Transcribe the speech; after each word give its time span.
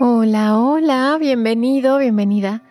Hola, 0.00 0.58
hola, 0.58 1.16
bienvenido, 1.20 1.98
bienvenida 1.98 2.62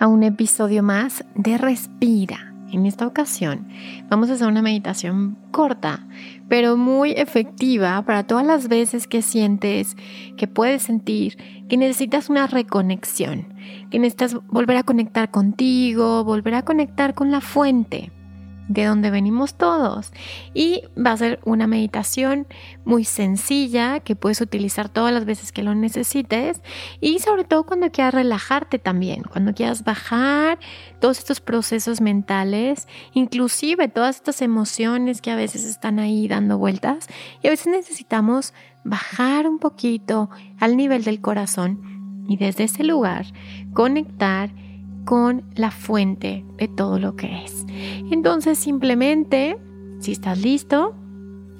a 0.00 0.08
un 0.08 0.24
episodio 0.24 0.82
más 0.82 1.24
de 1.36 1.56
Respira. 1.56 2.52
En 2.72 2.86
esta 2.86 3.06
ocasión 3.06 3.68
vamos 4.08 4.28
a 4.28 4.32
hacer 4.32 4.48
una 4.48 4.62
meditación 4.62 5.38
corta, 5.52 6.04
pero 6.48 6.76
muy 6.76 7.12
efectiva 7.12 8.02
para 8.02 8.26
todas 8.26 8.44
las 8.44 8.66
veces 8.66 9.06
que 9.06 9.22
sientes, 9.22 9.96
que 10.36 10.48
puedes 10.48 10.82
sentir, 10.82 11.36
que 11.68 11.76
necesitas 11.76 12.28
una 12.28 12.48
reconexión, 12.48 13.54
que 13.92 14.00
necesitas 14.00 14.34
volver 14.48 14.78
a 14.78 14.82
conectar 14.82 15.30
contigo, 15.30 16.24
volver 16.24 16.56
a 16.56 16.62
conectar 16.62 17.14
con 17.14 17.30
la 17.30 17.40
fuente 17.40 18.10
de 18.72 18.84
donde 18.84 19.10
venimos 19.10 19.54
todos. 19.54 20.12
Y 20.54 20.82
va 20.98 21.12
a 21.12 21.16
ser 21.16 21.40
una 21.44 21.66
meditación 21.66 22.46
muy 22.84 23.04
sencilla 23.04 24.00
que 24.00 24.16
puedes 24.16 24.40
utilizar 24.40 24.88
todas 24.88 25.12
las 25.12 25.24
veces 25.24 25.52
que 25.52 25.62
lo 25.62 25.74
necesites 25.74 26.60
y 27.00 27.18
sobre 27.18 27.44
todo 27.44 27.64
cuando 27.64 27.90
quieras 27.90 28.14
relajarte 28.14 28.78
también, 28.78 29.22
cuando 29.22 29.54
quieras 29.54 29.84
bajar 29.84 30.58
todos 31.00 31.18
estos 31.18 31.40
procesos 31.40 32.00
mentales, 32.00 32.88
inclusive 33.12 33.88
todas 33.88 34.16
estas 34.16 34.42
emociones 34.42 35.20
que 35.20 35.30
a 35.30 35.36
veces 35.36 35.64
están 35.64 35.98
ahí 35.98 36.28
dando 36.28 36.58
vueltas 36.58 37.06
y 37.42 37.46
a 37.46 37.50
veces 37.50 37.68
necesitamos 37.68 38.54
bajar 38.84 39.46
un 39.46 39.58
poquito 39.58 40.30
al 40.58 40.76
nivel 40.76 41.04
del 41.04 41.20
corazón 41.20 42.24
y 42.28 42.36
desde 42.36 42.64
ese 42.64 42.84
lugar 42.84 43.26
conectar 43.72 44.50
con 45.04 45.44
la 45.54 45.70
fuente 45.70 46.44
de 46.56 46.68
todo 46.68 46.98
lo 46.98 47.16
que 47.16 47.44
es. 47.44 47.64
Entonces 48.10 48.58
simplemente, 48.58 49.58
si 50.00 50.12
estás 50.12 50.38
listo, 50.38 50.94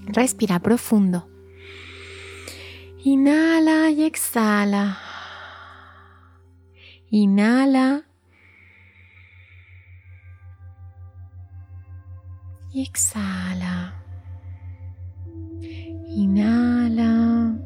respira 0.07 0.61
profundo. 0.61 1.29
Inhala 3.05 3.91
y 3.91 4.05
exhala. 4.05 4.99
Inhala. 7.11 8.05
Y 12.73 12.83
exhala. 12.83 13.95
Inhala. 16.09 17.59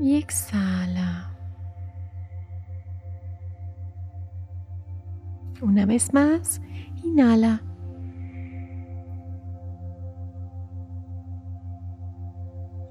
Y 0.00 0.16
exhala. 0.16 1.39
Una 5.62 5.84
vez 5.84 6.14
más, 6.14 6.60
inhala. 7.04 7.62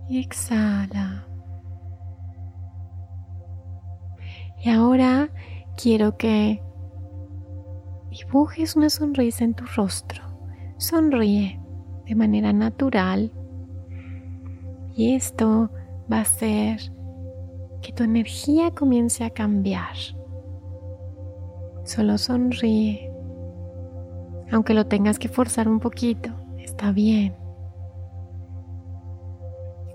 Y 0.07 0.19
exhala. 0.19 1.27
Y 4.63 4.69
ahora 4.69 5.29
quiero 5.81 6.17
que 6.17 6.61
dibujes 8.09 8.75
una 8.75 8.89
sonrisa 8.89 9.43
en 9.43 9.53
tu 9.53 9.65
rostro. 9.75 10.23
Sonríe 10.77 11.59
de 12.05 12.15
manera 12.15 12.53
natural. 12.53 13.31
Y 14.95 15.15
esto 15.15 15.69
va 16.11 16.17
a 16.17 16.21
hacer 16.21 16.91
que 17.81 17.93
tu 17.93 18.03
energía 18.03 18.71
comience 18.71 19.23
a 19.23 19.29
cambiar. 19.29 19.95
Solo 21.89 22.19
sonríe. 22.19 23.11
Aunque 24.51 24.75
lo 24.75 24.85
tengas 24.85 25.17
que 25.17 25.27
forzar 25.27 25.67
un 25.67 25.79
poquito, 25.79 26.29
está 26.59 26.91
bien. 26.91 27.35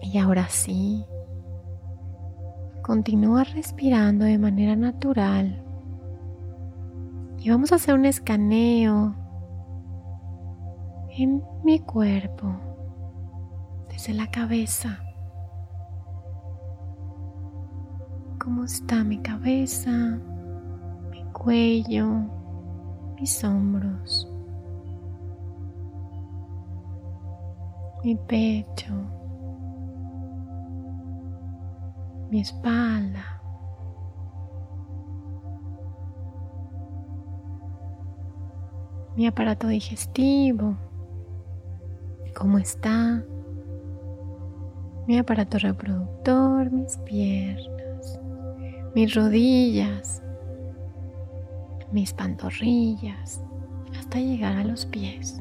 Y 0.03 0.19
ahora 0.19 0.48
sí, 0.48 1.06
continúa 2.83 3.45
respirando 3.45 4.25
de 4.25 4.39
manera 4.39 4.74
natural. 4.74 5.63
Y 7.39 7.51
vamos 7.51 7.70
a 7.70 7.77
hacer 7.77 7.95
un 7.95 8.07
escaneo 8.07 9.14
en 11.17 11.45
mi 11.63 11.79
cuerpo, 11.79 12.57
desde 13.89 14.14
la 14.14 14.29
cabeza. 14.33 14.98
¿Cómo 18.41 18.64
está 18.64 19.05
mi 19.05 19.18
cabeza? 19.18 20.18
Cuello, 21.44 22.06
mis 23.20 23.44
hombros, 23.44 24.27
mi 28.02 28.16
pecho, 28.16 28.94
mi 32.30 32.40
espalda. 32.40 33.30
Mi 39.16 39.28
aparato 39.28 39.68
digestivo, 39.68 40.74
cómo 42.36 42.58
está, 42.58 43.22
mi 45.06 45.18
aparato 45.18 45.56
reproductor, 45.58 46.72
mis 46.72 46.96
piernas, 46.98 48.18
mis 48.96 49.14
rodillas, 49.14 50.20
mis 51.94 52.12
pantorrillas 52.12 53.40
hasta 53.96 54.18
llegar 54.18 54.56
a 54.56 54.64
los 54.64 54.84
pies. 54.84 55.40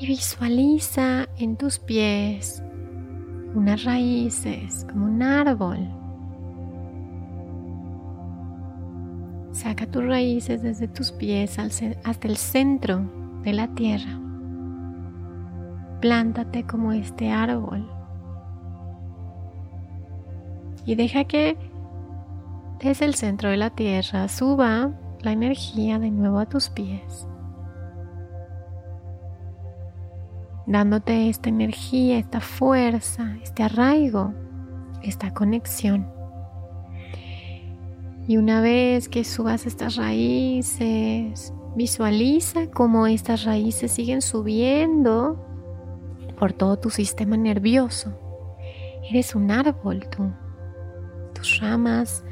Y 0.00 0.06
visualiza 0.08 1.28
en 1.38 1.56
tus 1.56 1.78
pies 1.78 2.62
unas 3.54 3.84
raíces 3.84 4.84
como 4.90 5.06
un 5.06 5.22
árbol. 5.22 5.78
Saca 9.52 9.86
tus 9.86 10.04
raíces 10.04 10.62
desde 10.62 10.88
tus 10.88 11.12
pies 11.12 11.58
hasta 11.58 12.28
el 12.28 12.36
centro 12.36 13.00
de 13.44 13.52
la 13.52 13.68
tierra. 13.74 14.20
Plántate 16.00 16.64
como 16.64 16.92
este 16.92 17.30
árbol. 17.30 17.88
Y 20.84 20.94
deja 20.94 21.24
que 21.24 21.56
desde 22.80 23.06
el 23.06 23.14
centro 23.14 23.50
de 23.50 23.56
la 23.56 23.70
tierra 23.70 24.28
suba 24.28 24.92
la 25.20 25.32
energía 25.32 25.98
de 25.98 26.10
nuevo 26.10 26.38
a 26.38 26.46
tus 26.46 26.70
pies, 26.70 27.26
dándote 30.66 31.28
esta 31.28 31.48
energía, 31.48 32.18
esta 32.18 32.40
fuerza, 32.40 33.36
este 33.42 33.64
arraigo, 33.64 34.32
esta 35.02 35.34
conexión. 35.34 36.08
Y 38.28 38.36
una 38.36 38.60
vez 38.60 39.08
que 39.08 39.24
subas 39.24 39.66
estas 39.66 39.96
raíces, 39.96 41.52
visualiza 41.74 42.70
cómo 42.70 43.06
estas 43.06 43.44
raíces 43.44 43.90
siguen 43.90 44.20
subiendo 44.22 45.44
por 46.38 46.52
todo 46.52 46.78
tu 46.78 46.90
sistema 46.90 47.36
nervioso. 47.36 48.16
Eres 49.10 49.34
un 49.34 49.50
árbol 49.50 50.06
tú. 50.10 50.30
Tus 51.34 51.60
ramas 51.60 52.22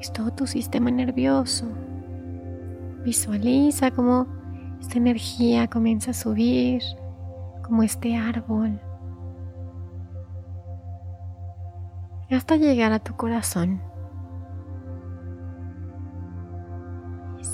es 0.00 0.12
todo 0.12 0.30
tu 0.30 0.46
sistema 0.46 0.90
nervioso. 0.90 1.66
Visualiza 3.04 3.90
cómo 3.90 4.26
esta 4.80 4.98
energía 4.98 5.68
comienza 5.68 6.12
a 6.12 6.14
subir 6.14 6.82
como 7.62 7.82
este 7.82 8.16
árbol 8.16 8.80
hasta 12.30 12.56
llegar 12.56 12.92
a 12.92 12.98
tu 12.98 13.14
corazón. 13.16 13.80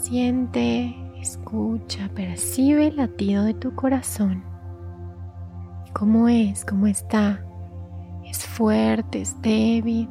siente, 0.05 0.95
escucha, 1.19 2.11
percibe 2.15 2.89
el 2.89 2.97
latido 2.97 3.45
de 3.45 3.55
tu 3.55 3.75
corazón. 3.75 4.45
¿Cómo 5.95 6.29
es? 6.29 6.65
¿Cómo 6.65 6.87
está? 6.87 7.43
¿Es 8.25 8.45
fuerte? 8.45 9.23
¿Es 9.23 9.41
débil? 9.41 10.09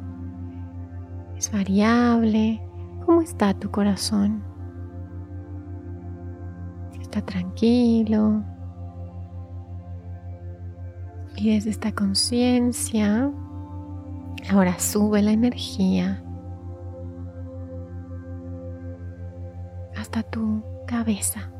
Es 1.36 1.50
variable. 1.52 2.60
¿Cómo 3.04 3.20
está 3.20 3.54
tu 3.54 3.70
corazón? 3.70 4.42
Está 7.00 7.20
tranquilo. 7.22 8.42
Y 11.36 11.54
desde 11.54 11.70
esta 11.70 11.92
conciencia, 11.92 13.30
ahora 14.50 14.78
sube 14.78 15.20
la 15.22 15.32
energía 15.32 16.22
hasta 19.96 20.22
tu 20.22 20.62
cabeza, 20.86 21.50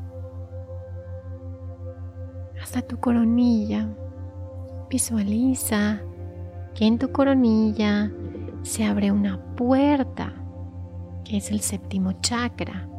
hasta 2.61 2.81
tu 2.81 2.97
coronilla. 2.97 3.89
Visualiza 4.89 5.99
que 6.73 6.85
en 6.85 6.97
tu 6.97 7.11
coronilla 7.11 8.11
se 8.65 8.83
abre 8.83 9.11
una 9.11 9.39
puerta, 9.55 10.33
que 11.23 11.37
es 11.37 11.51
el 11.51 11.61
séptimo 11.61 12.13
chakra, 12.13 12.89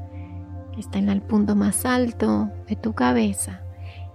que 0.73 0.81
está 0.81 0.99
en 0.99 1.09
el 1.09 1.23
punto 1.23 1.57
más 1.57 1.85
alto 1.85 2.49
de 2.69 2.77
tu 2.77 2.95
cabeza. 2.95 3.63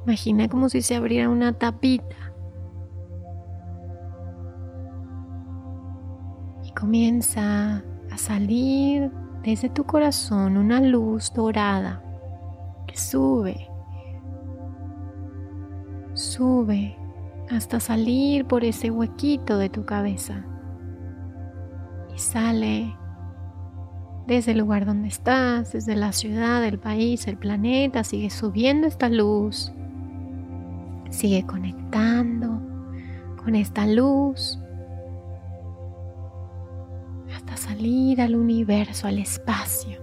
Imagina 0.05 0.47
como 0.47 0.69
si 0.69 0.81
se 0.81 0.95
abriera 0.95 1.29
una 1.29 1.53
tapita. 1.53 2.15
Y 6.63 6.71
comienza 6.71 7.83
a 8.11 8.17
salir 8.17 9.11
desde 9.43 9.69
tu 9.69 9.83
corazón 9.83 10.57
una 10.57 10.79
luz 10.79 11.33
dorada 11.33 12.01
que 12.87 12.97
sube, 12.97 13.67
sube 16.13 16.97
hasta 17.49 17.79
salir 17.79 18.45
por 18.45 18.63
ese 18.63 18.89
huequito 18.89 19.57
de 19.57 19.69
tu 19.69 19.85
cabeza 19.85 20.45
y 22.15 22.19
sale 22.19 22.95
desde 24.27 24.51
el 24.51 24.59
lugar 24.59 24.85
donde 24.85 25.07
estás, 25.07 25.73
desde 25.73 25.95
la 25.95 26.11
ciudad, 26.11 26.63
el 26.63 26.79
país, 26.79 27.27
el 27.27 27.37
planeta, 27.37 28.03
sigue 28.03 28.29
subiendo 28.29 28.87
esta 28.87 29.09
luz, 29.09 29.71
sigue 31.09 31.45
conectando 31.45 32.61
con 33.43 33.55
esta 33.55 33.87
luz 33.87 34.59
hasta 37.33 37.57
salir 37.57 38.21
al 38.21 38.35
universo, 38.35 39.07
al 39.07 39.17
espacio, 39.17 39.99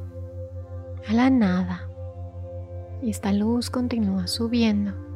a 1.09 1.13
la 1.13 1.31
nada. 1.31 1.89
Y 3.01 3.11
esta 3.11 3.33
luz 3.33 3.71
continúa 3.71 4.27
subiendo 4.27 5.08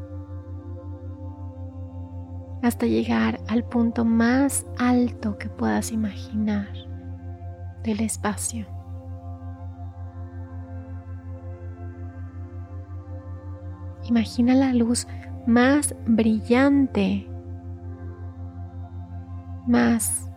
hasta 2.63 2.87
llegar 2.87 3.41
al 3.49 3.65
punto 3.65 4.05
más 4.05 4.65
alto 4.79 5.37
que 5.37 5.49
puedas 5.49 5.91
imaginar 5.93 6.69
del 7.83 8.01
espacio. 8.01 8.67
Imagina 14.05 14.55
la 14.55 14.73
luz 14.73 15.07
más 15.47 15.95
brillante, 16.07 17.29
más 19.67 20.29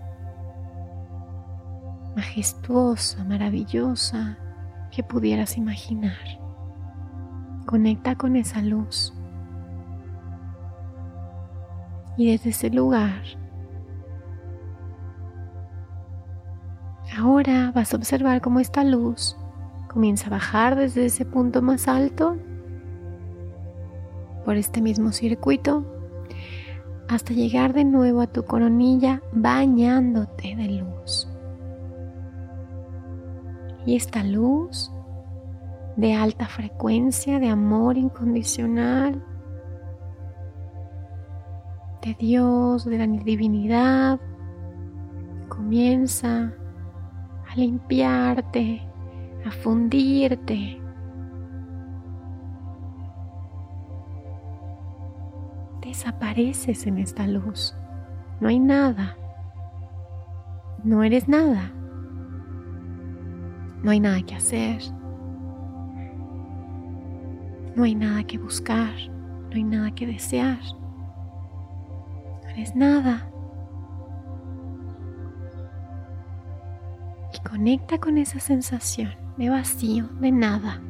majestuosa, 2.15 3.23
maravillosa 3.23 4.37
que 4.91 5.03
pudieras 5.03 5.57
imaginar. 5.57 6.17
Conecta 7.65 8.15
con 8.15 8.35
esa 8.35 8.61
luz. 8.61 9.14
Y 12.17 12.31
desde 12.31 12.51
ese 12.51 12.69
lugar, 12.69 13.23
ahora 17.17 17.71
vas 17.73 17.93
a 17.93 17.97
observar 17.97 18.41
cómo 18.41 18.59
esta 18.59 18.83
luz 18.83 19.35
comienza 19.89 20.27
a 20.27 20.31
bajar 20.31 20.75
desde 20.75 21.05
ese 21.05 21.25
punto 21.25 21.61
más 21.61 21.87
alto 21.87 22.37
por 24.45 24.55
este 24.55 24.81
mismo 24.81 25.11
circuito 25.11 25.85
hasta 27.07 27.33
llegar 27.33 27.73
de 27.73 27.83
nuevo 27.83 28.21
a 28.21 28.27
tu 28.27 28.43
coronilla 28.45 29.21
bañándote 29.31 30.55
de 30.55 30.67
luz. 30.67 31.27
Y 33.85 33.95
esta 33.95 34.23
luz 34.23 34.91
de 35.95 36.13
alta 36.13 36.47
frecuencia, 36.47 37.39
de 37.39 37.49
amor 37.49 37.97
incondicional, 37.97 39.23
de 42.05 42.13
Dios, 42.13 42.85
de 42.85 42.97
la 42.99 43.07
divinidad, 43.07 44.19
comienza 45.49 46.53
a 47.51 47.55
limpiarte, 47.55 48.81
a 49.43 49.51
fundirte 49.51 50.79
desapareces 55.81 56.85
en 56.85 56.99
esta 56.99 57.25
luz. 57.25 57.73
No 58.39 58.49
hay 58.49 58.59
nada. 58.59 59.17
No 60.83 61.03
eres 61.03 61.27
nada. 61.27 61.71
No 63.81 63.91
hay 63.91 63.99
nada 63.99 64.21
que 64.21 64.35
hacer. 64.35 64.81
No 67.75 67.83
hay 67.83 67.95
nada 67.95 68.23
que 68.25 68.37
buscar. 68.37 68.93
No 69.49 69.55
hay 69.55 69.63
nada 69.63 69.91
que 69.95 70.05
desear. 70.05 70.59
Eres 72.55 72.75
nada. 72.75 73.29
Y 77.33 77.47
conecta 77.47 77.99
con 77.99 78.17
esa 78.17 78.39
sensación 78.39 79.13
de 79.37 79.49
vacío, 79.49 80.07
de 80.19 80.31
nada. 80.31 80.81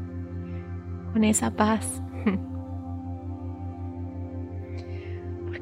Con 1.11 1.23
esa 1.23 1.51
paz 1.51 2.01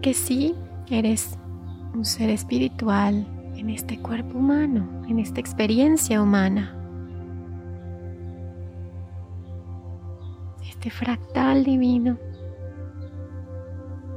que 0.04 0.14
sí 0.14 0.54
eres 0.90 1.40
un 1.96 2.04
ser 2.04 2.30
espiritual 2.30 3.26
en 3.56 3.70
este 3.70 3.98
cuerpo 3.98 4.38
humano, 4.38 4.86
en 5.08 5.18
esta 5.18 5.40
experiencia 5.40 6.22
humana. 6.22 6.76
Este 10.68 10.90
fractal 10.90 11.64
divino 11.64 12.18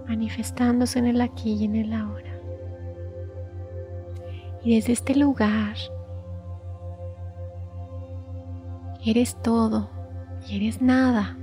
manifestándose 0.09 0.99
en 0.99 1.07
el 1.07 1.21
aquí 1.21 1.55
y 1.55 1.65
en 1.65 1.77
el 1.77 1.93
ahora. 1.93 2.41
Y 4.65 4.75
desde 4.77 4.93
este 4.93 5.15
lugar 5.15 5.77
eres 9.05 9.41
todo 9.43 9.89
y 10.49 10.57
eres 10.57 10.83
nada. 10.83 11.37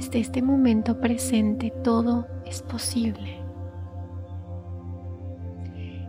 desde 0.00 0.20
este 0.20 0.40
momento 0.40 0.98
presente 0.98 1.70
todo 1.84 2.26
es 2.46 2.62
posible. 2.62 3.38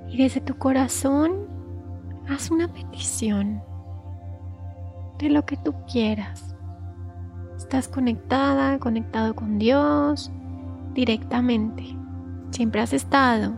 Y 0.08 0.18
desde 0.18 0.40
tu 0.40 0.58
corazón 0.58 1.48
haz 2.30 2.52
una 2.52 2.72
petición 2.72 3.62
de 5.20 5.30
lo 5.30 5.46
que 5.46 5.58
tú 5.58 5.74
quieras. 5.92 6.51
Estás 7.72 7.88
conectada, 7.88 8.80
conectado 8.80 9.34
con 9.34 9.58
Dios 9.58 10.30
directamente. 10.94 11.86
Siempre 12.50 12.82
has 12.82 12.92
estado, 12.92 13.54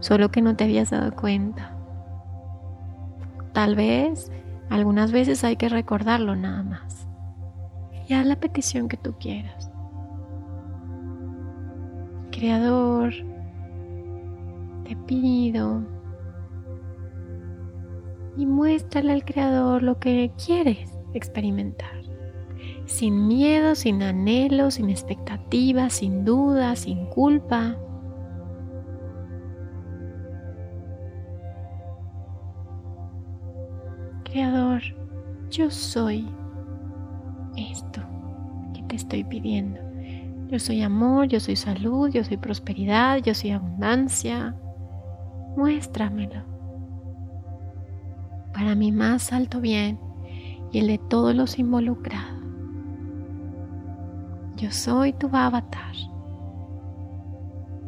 solo 0.00 0.30
que 0.30 0.40
no 0.40 0.56
te 0.56 0.64
habías 0.64 0.88
dado 0.88 1.14
cuenta. 1.14 1.76
Tal 3.52 3.76
vez 3.76 4.32
algunas 4.70 5.12
veces 5.12 5.44
hay 5.44 5.56
que 5.56 5.68
recordarlo 5.68 6.34
nada 6.34 6.62
más. 6.62 7.06
Y 8.08 8.14
haz 8.14 8.24
la 8.24 8.40
petición 8.40 8.88
que 8.88 8.96
tú 8.96 9.16
quieras. 9.20 9.70
Creador, 12.30 13.12
te 14.84 14.96
pido 14.96 15.82
y 18.34 18.46
muéstrale 18.46 19.12
al 19.12 19.26
Creador 19.26 19.82
lo 19.82 19.98
que 19.98 20.32
quieres 20.42 20.90
experimentar. 21.12 21.97
Sin 22.88 23.28
miedo, 23.28 23.74
sin 23.74 24.02
anhelo, 24.02 24.70
sin 24.70 24.88
expectativa, 24.88 25.90
sin 25.90 26.24
duda, 26.24 26.74
sin 26.74 27.04
culpa. 27.10 27.76
Creador, 34.24 34.80
yo 35.50 35.70
soy 35.70 36.26
esto 37.58 38.00
que 38.72 38.82
te 38.84 38.96
estoy 38.96 39.22
pidiendo. 39.22 39.78
Yo 40.48 40.58
soy 40.58 40.80
amor, 40.80 41.28
yo 41.28 41.40
soy 41.40 41.56
salud, 41.56 42.08
yo 42.08 42.24
soy 42.24 42.38
prosperidad, 42.38 43.18
yo 43.18 43.34
soy 43.34 43.50
abundancia. 43.50 44.56
Muéstramelo. 45.58 46.42
Para 48.54 48.74
mi 48.74 48.92
más 48.92 49.30
alto 49.30 49.60
bien 49.60 50.00
y 50.72 50.78
el 50.78 50.86
de 50.86 50.98
todos 50.98 51.34
los 51.34 51.58
involucrados. 51.58 52.37
Yo 54.58 54.70
soy 54.70 55.12
tu 55.12 55.28
avatar. 55.34 55.94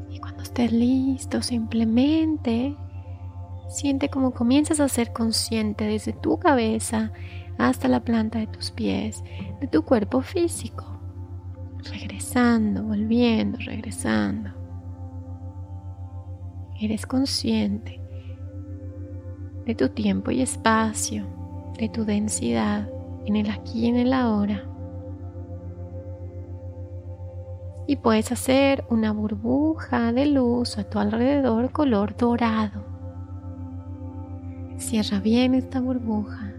Y 0.08 0.18
cuando 0.18 0.42
estés 0.42 0.72
listo, 0.72 1.42
simplemente 1.42 2.76
siente 3.68 4.08
como 4.08 4.32
comienzas 4.32 4.80
a 4.80 4.88
ser 4.88 5.12
consciente 5.12 5.84
desde 5.84 6.12
tu 6.12 6.38
cabeza 6.38 7.12
hasta 7.58 7.88
la 7.88 8.00
planta 8.00 8.38
de 8.38 8.46
tus 8.46 8.70
pies, 8.70 9.22
de 9.60 9.66
tu 9.66 9.84
cuerpo 9.84 10.22
físico 10.22 10.90
regresando, 11.88 12.82
volviendo, 12.82 13.58
regresando. 13.58 14.50
Eres 16.80 17.06
consciente 17.06 18.00
de 19.66 19.74
tu 19.74 19.88
tiempo 19.90 20.30
y 20.30 20.40
espacio, 20.40 21.26
de 21.78 21.88
tu 21.88 22.04
densidad 22.04 22.88
en 23.26 23.36
el 23.36 23.50
aquí 23.50 23.80
y 23.80 23.86
en 23.86 23.96
el 23.96 24.12
ahora. 24.12 24.64
Y 27.90 27.96
puedes 27.96 28.30
hacer 28.30 28.84
una 28.88 29.12
burbuja 29.12 30.12
de 30.12 30.26
luz 30.26 30.78
a 30.78 30.84
tu 30.84 31.00
alrededor 31.00 31.72
color 31.72 32.16
dorado. 32.16 32.84
Cierra 34.78 35.18
bien 35.18 35.54
esta 35.56 35.80
burbuja. 35.80 36.54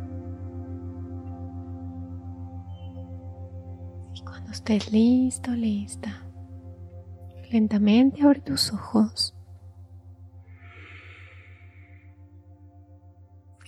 estés 4.51 4.91
listo, 4.91 5.51
lista, 5.51 6.25
lentamente 7.50 8.23
abre 8.23 8.41
tus 8.41 8.73
ojos. 8.73 9.33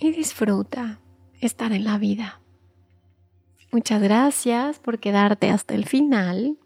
y 0.02 0.12
disfruta 0.12 1.00
estar 1.40 1.72
en 1.72 1.86
la 1.86 1.98
vida. 1.98 2.42
Muchas 3.72 4.02
gracias 4.02 4.80
por 4.80 5.00
quedarte 5.00 5.50
hasta 5.50 5.76
el 5.76 5.86
final. 5.86 6.58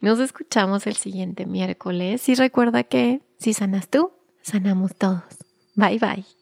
Nos 0.00 0.18
escuchamos 0.20 0.86
el 0.86 0.96
siguiente 0.96 1.46
miércoles 1.46 2.28
y 2.28 2.34
recuerda 2.34 2.84
que 2.84 3.20
si 3.38 3.54
sanas 3.54 3.88
tú, 3.88 4.12
sanamos 4.42 4.94
todos. 4.94 5.22
Bye 5.74 5.98
bye. 5.98 6.37